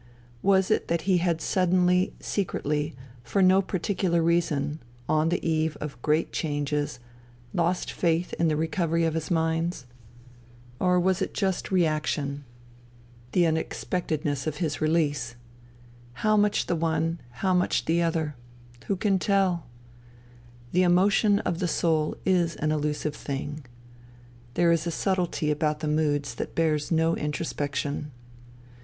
Was 0.41 0.71
it 0.71 0.87
that 0.87 1.01
he 1.01 1.19
had 1.19 1.41
suddenly, 1.41 2.15
secretly, 2.19 2.95
for 3.23 3.43
no 3.43 3.61
par 3.61 3.79
ticular 3.79 4.25
reason, 4.25 4.79
on 5.07 5.29
the 5.29 5.47
eve 5.47 5.77
of 5.79 6.01
great 6.01 6.31
changes, 6.31 6.97
lost 7.53 7.91
faith 7.91 8.33
in 8.39 8.47
the 8.47 8.55
recovery 8.57 9.05
of 9.05 9.13
his 9.13 9.29
mines? 9.29 9.85
Or 10.79 10.99
was 10.99 11.21
it 11.21 11.35
just 11.35 11.69
reaction, 11.69 12.45
210 13.31 13.31
FUTILITY 13.31 13.31
the 13.33 13.45
unexpectedness 13.47 14.47
of 14.47 14.55
his 14.57 14.81
release? 14.81 15.35
How 16.13 16.35
much 16.35 16.65
the 16.65 16.75
one, 16.75 17.21
how 17.45 17.53
much 17.53 17.85
the 17.85 18.01
other, 18.01 18.33
who 18.87 18.95
can 18.95 19.19
tell? 19.19 19.67
The 20.71 20.81
emotion 20.81 21.37
of 21.41 21.59
the 21.59 21.67
soul 21.67 22.15
is 22.25 22.55
an 22.55 22.71
elusive 22.71 23.15
thing. 23.15 23.65
There 24.55 24.71
is 24.71 24.87
a 24.87 24.91
subtlety 24.91 25.51
about 25.51 25.81
the 25.81 25.87
moods 25.87 26.33
that 26.33 26.55
bears 26.55 26.89
no 26.91 27.15
introspection. 27.15 28.09